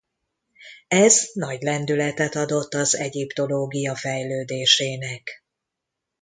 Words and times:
Ez 0.87 1.29
nagy 1.33 1.61
lendületet 1.61 2.35
adott 2.35 2.73
az 2.73 2.95
egyiptológia 2.97 3.95
fejlődésének. 3.95 5.43